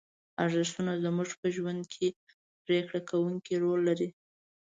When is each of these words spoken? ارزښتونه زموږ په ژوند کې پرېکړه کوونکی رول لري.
ارزښتونه 0.43 0.91
زموږ 1.03 1.29
په 1.41 1.47
ژوند 1.55 1.81
کې 1.93 2.07
پرېکړه 2.65 2.99
کوونکی 3.09 3.53
رول 3.63 3.79
لري. 3.89 4.09